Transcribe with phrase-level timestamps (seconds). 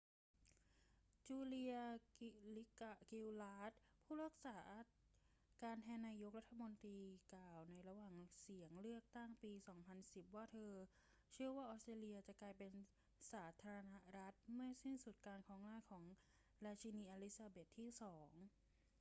[1.25, 1.77] จูเลีย
[2.19, 3.73] กิลลาร์ด
[4.03, 4.57] ผู้รักษา
[5.63, 6.99] การแทนนายกรัฐมนตรี
[7.33, 9.53] กล่าวในระหว่างหาเสียงเลือกตั้งปี
[9.93, 10.71] 2010 ว่าเธอ
[11.31, 12.73] เชื่อว่าออสเตรเลียจะกลายเป็น
[13.31, 16.03] สาธารณรัฐเมื่อสิ้นสุดการครองราชย์ของ
[16.65, 18.03] ราชินีอลิซาเบธที่ 2